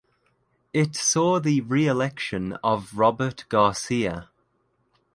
[0.73, 4.31] It saw the reelection of Robert Garcia.